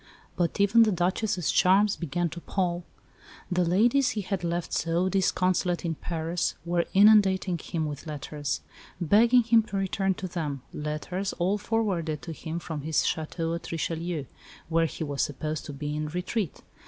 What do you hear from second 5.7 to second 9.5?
in Paris were inundating him with letters, begging